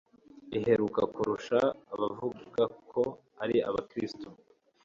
iheruka, 0.57 1.01
kurusha 1.13 1.57
abavuga 1.93 2.63
ko 2.91 3.01
ari 3.43 3.57
Abakristo 3.69 4.27